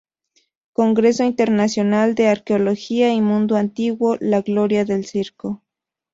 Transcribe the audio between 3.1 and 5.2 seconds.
y mundo antiguo: La gloria del